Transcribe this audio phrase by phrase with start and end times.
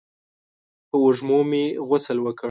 [0.89, 2.39] په وږمو مې غسل وکړ